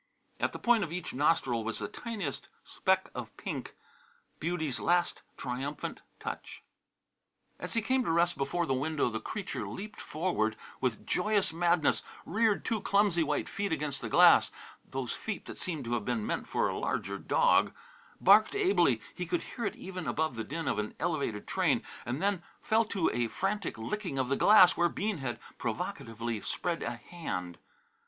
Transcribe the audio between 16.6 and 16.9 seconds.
a